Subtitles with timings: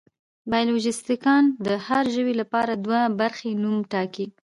[0.49, 4.25] بایولوژېسټان د هر ژوي لپاره دوه برخې نوم ټاکي.